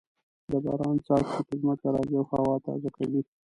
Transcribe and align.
د 0.51 0.53
باران 0.65 0.97
څاڅکي 1.05 1.41
په 1.47 1.53
ځمکه 1.61 1.87
راځې 1.95 2.15
او 2.19 2.25
هوا 2.31 2.55
تازه 2.65 2.89
کوي. 2.97 3.21